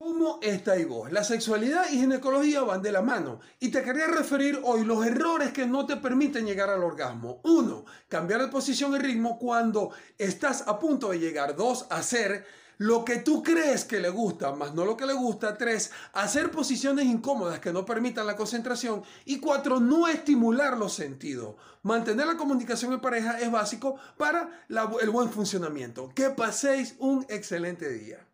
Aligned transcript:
¿Cómo 0.00 0.38
estáis 0.42 0.86
vos? 0.86 1.10
La 1.10 1.24
sexualidad 1.24 1.86
y 1.90 1.98
ginecología 1.98 2.60
van 2.62 2.82
de 2.82 2.92
la 2.92 3.02
mano 3.02 3.40
y 3.58 3.70
te 3.70 3.82
quería 3.82 4.06
referir 4.06 4.60
hoy 4.62 4.84
los 4.84 5.04
errores 5.04 5.52
que 5.52 5.66
no 5.66 5.86
te 5.86 5.96
permiten 5.96 6.46
llegar 6.46 6.70
al 6.70 6.84
orgasmo. 6.84 7.40
Uno, 7.42 7.84
cambiar 8.06 8.42
de 8.42 8.46
posición 8.46 8.94
y 8.94 8.98
ritmo 8.98 9.40
cuando 9.40 9.90
estás 10.16 10.62
a 10.68 10.78
punto 10.78 11.10
de 11.10 11.18
llegar. 11.18 11.56
Dos, 11.56 11.86
hacer 11.90 12.46
lo 12.76 13.04
que 13.04 13.16
tú 13.16 13.42
crees 13.42 13.84
que 13.84 13.98
le 13.98 14.08
gusta, 14.08 14.52
más 14.52 14.72
no 14.72 14.84
lo 14.84 14.96
que 14.96 15.04
le 15.04 15.14
gusta. 15.14 15.58
Tres, 15.58 15.90
hacer 16.12 16.52
posiciones 16.52 17.06
incómodas 17.06 17.58
que 17.58 17.72
no 17.72 17.84
permitan 17.84 18.28
la 18.28 18.36
concentración. 18.36 19.02
Y 19.24 19.40
cuatro, 19.40 19.80
no 19.80 20.06
estimular 20.06 20.78
los 20.78 20.92
sentidos. 20.92 21.56
Mantener 21.82 22.28
la 22.28 22.36
comunicación 22.36 22.92
en 22.92 23.00
pareja 23.00 23.40
es 23.40 23.50
básico 23.50 23.96
para 24.16 24.64
el 25.00 25.10
buen 25.10 25.28
funcionamiento. 25.28 26.12
Que 26.14 26.30
paséis 26.30 26.94
un 27.00 27.26
excelente 27.28 27.88
día. 27.88 28.27